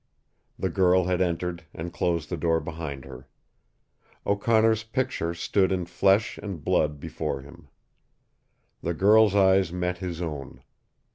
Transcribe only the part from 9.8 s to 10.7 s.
his own.